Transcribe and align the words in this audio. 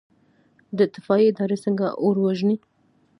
د 0.75 0.77
اطفائیې 0.87 1.29
اداره 1.31 1.57
څنګه 1.65 1.87
اور 2.03 2.15
وژني؟ 2.25 2.57